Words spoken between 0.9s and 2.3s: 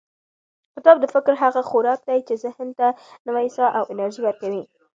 د فکر هغه خوراک دی